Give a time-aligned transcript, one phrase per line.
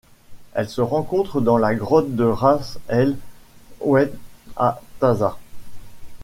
[0.55, 3.19] Elle se rencontre dans la Grotte de Ras el
[3.81, 4.11] Oued
[4.55, 5.37] à Taza.